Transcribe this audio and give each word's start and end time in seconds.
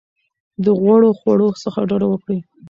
د 0.63 0.65
غوړو 0.79 1.09
خوړو 1.19 1.47
څخه 1.63 1.79
ډډه 1.89 2.07
وکړئ. 2.09 2.39